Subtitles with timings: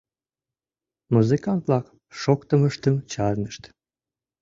[1.13, 1.85] Музыкант-влак
[2.19, 3.63] шоктымыштым чарнышт.